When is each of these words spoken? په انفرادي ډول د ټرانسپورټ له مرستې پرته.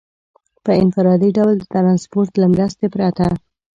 په 0.63 0.71
انفرادي 0.83 1.29
ډول 1.37 1.55
د 1.59 1.63
ټرانسپورټ 1.73 2.31
له 2.41 2.47
مرستې 2.53 2.87
پرته. 2.93 3.27